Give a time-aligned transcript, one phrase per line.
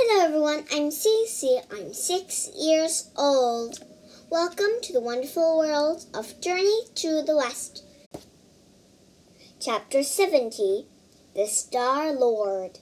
[0.00, 1.60] Hello everyone, I'm Cece.
[1.72, 3.80] I'm six years old.
[4.30, 7.82] Welcome to the wonderful world of Journey to the West.
[9.58, 10.86] Chapter 70
[11.34, 12.78] The Star Lord.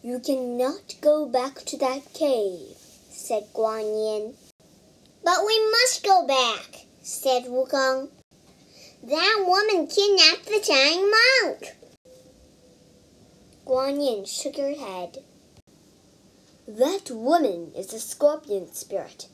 [0.00, 2.76] You cannot go back to that cave,
[3.10, 4.34] said Guan Yin.
[5.24, 8.10] But we must go back, said Wukong.
[9.02, 11.74] That woman kidnapped the Tang monk.
[13.66, 15.24] Guan Yin shook her head.
[16.78, 19.26] That woman is a scorpion spirit.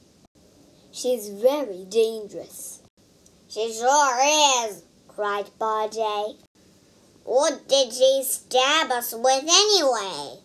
[0.90, 2.80] She is very dangerous.
[3.46, 6.38] She sure is, cried Bajie.
[7.24, 10.38] What did she stab us with anyway?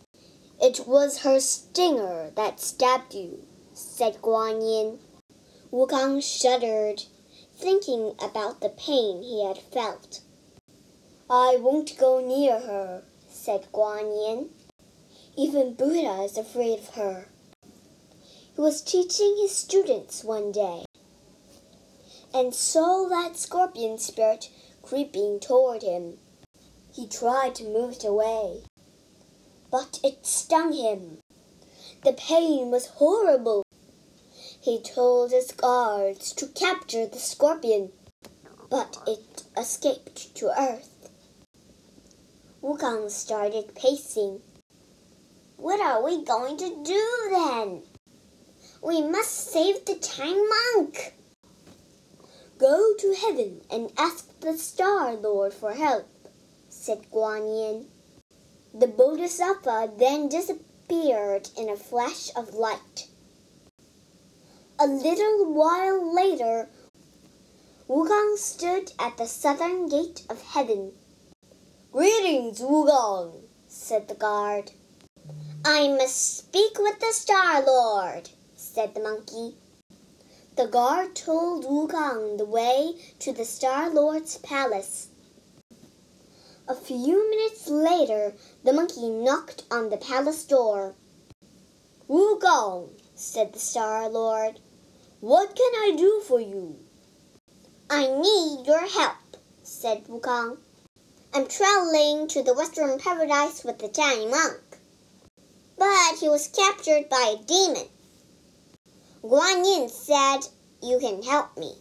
[0.62, 5.00] It was her stinger that stabbed you, said Guan Yin.
[5.72, 7.04] Wukong shuddered,
[7.56, 10.20] thinking about the pain he had felt.
[11.30, 14.50] I won't go near her, said Guan Yin.
[15.38, 17.30] Even Buddha is afraid of her.
[18.54, 20.84] He was teaching his students one day
[22.34, 24.50] and saw that scorpion spirit
[24.82, 26.18] creeping toward him.
[26.94, 28.64] He tried to move it away,
[29.72, 31.20] but it stung him.
[32.04, 33.64] The pain was horrible.
[34.60, 37.94] He told his guards to capture the scorpion,
[38.70, 41.10] but it escaped to earth.
[42.62, 44.42] Wukong started pacing.
[45.62, 47.84] What are we going to do then?
[48.82, 51.14] We must save the Tang monk.
[52.58, 56.08] Go to heaven and ask the Star Lord for help,
[56.68, 57.86] said Guan Yin.
[58.74, 63.08] The Bodhisattva then disappeared in a flash of light.
[64.80, 66.70] A little while later,
[67.88, 70.94] Wukong stood at the southern gate of heaven.
[71.92, 74.72] Greetings, Wukong, said the guard.
[75.64, 79.58] I must speak with the Star Lord, said the monkey.
[80.56, 85.10] The guard told Wukong the way to the Star Lord's palace.
[86.68, 88.34] A few minutes later,
[88.64, 90.96] the monkey knocked on the palace door.
[92.10, 94.60] Wukong, said the Star Lord,
[95.20, 96.80] what can I do for you?
[97.88, 100.58] I need your help, said Wukong.
[101.36, 104.71] I'm traveling to the Western Paradise with the Tang monk
[105.82, 107.88] but he was captured by a demon.
[109.24, 110.42] Guan Yin said,
[110.80, 111.74] You can help me.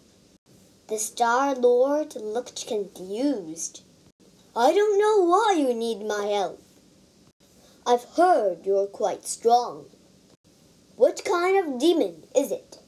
[0.89, 3.83] The Star Lord looked confused.
[4.57, 6.63] I don't know why you need my help.
[7.87, 9.85] I've heard you're quite strong.
[10.97, 12.79] What kind of demon is it?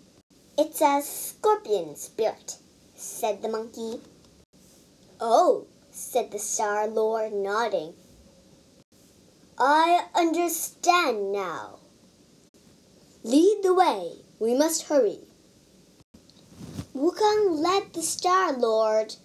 [0.57, 2.57] It's a scorpion spirit,
[2.97, 4.01] said the monkey.
[5.21, 7.93] Oh, said the Star Lord, nodding.
[9.59, 11.79] I understand now.
[13.23, 14.13] Lead the way.
[14.39, 15.21] We must hurry.
[16.95, 19.17] Wukong led the Star Lord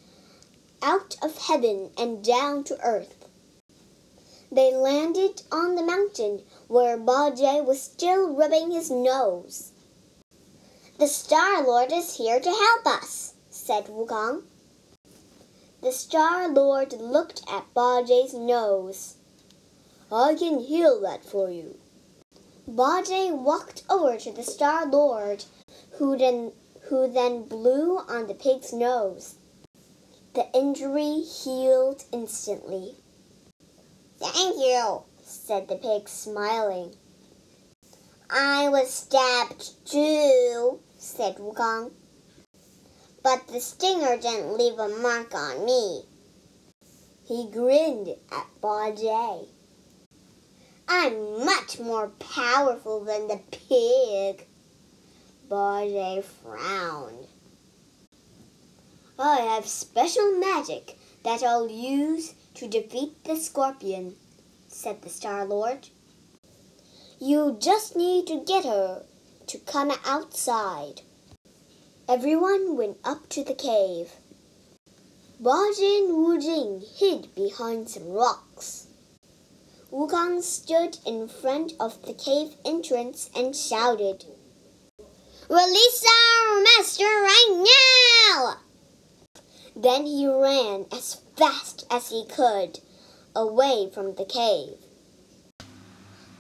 [0.81, 3.25] out of heaven and down to earth.
[4.51, 9.71] They landed on the mountain where Bajie was still rubbing his nose.
[10.99, 14.44] The Star Lord is here to help us, said Wukong.
[15.81, 19.15] The Star Lord looked at Bajie's nose.
[20.12, 21.78] I can heal that for you.
[22.69, 25.44] Bajie walked over to the Star Lord,
[25.97, 26.53] who then,
[26.84, 29.35] who then blew on the pig's nose.
[30.34, 32.95] The injury healed instantly.
[34.18, 36.95] Thank you, said the pig, smiling.
[38.29, 41.91] I was stabbed too, said Wukong.
[43.24, 46.03] But the stinger didn't leave a mark on me.
[47.25, 49.47] He grinned at Bajie.
[50.90, 54.48] I'm much more powerful than the pig.
[55.50, 57.28] Bajie frowned.
[59.20, 64.16] I have special magic that I'll use to defeat the scorpion,
[64.70, 65.90] said the Star Lord.
[67.19, 69.04] You just need to get her
[69.48, 71.01] to come outside.
[72.07, 74.12] Everyone went up to the cave.
[75.42, 78.87] Bajie and Wu Jing hid behind some rocks.
[79.89, 84.25] Wukong stood in front of the cave entrance and shouted,
[85.50, 87.66] Release our master right
[88.36, 88.57] now!
[89.74, 92.81] Then he ran as fast as he could
[93.34, 94.78] away from the cave.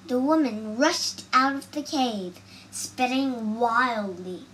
[0.07, 4.45] The woman rushed out of the cave, spitting wildly.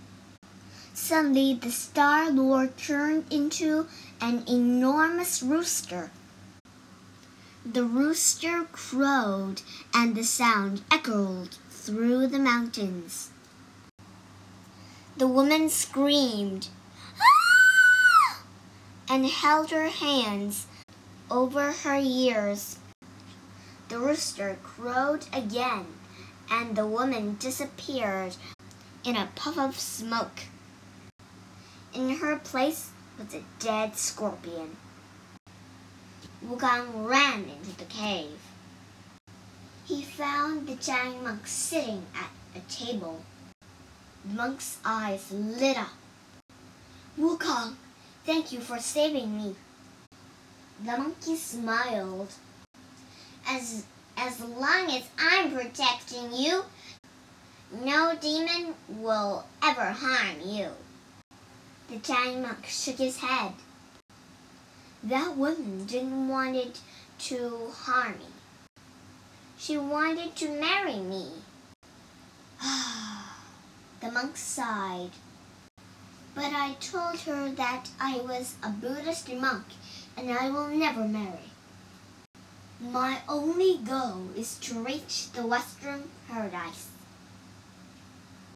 [0.92, 3.88] Suddenly, the Star Lord turned into
[4.20, 6.12] an enormous rooster.
[7.66, 9.62] The rooster crowed,
[9.94, 13.30] and the sound echoed through the mountains.
[15.16, 16.68] The woman screamed
[17.18, 18.42] ah!
[19.08, 20.66] and held her hands
[21.30, 22.76] over her ears.
[23.88, 25.86] The rooster crowed again,
[26.50, 28.36] and the woman disappeared
[29.04, 30.42] in a puff of smoke.
[31.94, 34.76] In her place was a dead scorpion.
[36.46, 38.38] Wukong ran into the cave.
[39.86, 43.22] He found the giant monk sitting at a table.
[44.26, 45.94] The monk's eyes lit up.
[47.18, 47.76] Wukong,
[48.26, 49.56] thank you for saving me.
[50.84, 52.32] The monkey smiled.
[53.48, 53.86] As,
[54.18, 56.62] as long as I'm protecting you,
[57.82, 60.68] no demon will ever harm you.
[61.88, 63.52] The giant monk shook his head.
[65.04, 66.80] That woman didn't want it
[67.28, 68.24] to harm me.
[69.58, 71.28] She wanted to marry me.
[74.00, 75.10] the monk sighed.
[76.34, 79.66] But I told her that I was a Buddhist monk
[80.16, 81.50] and I will never marry.
[82.80, 86.93] My only goal is to reach the Western Paradise.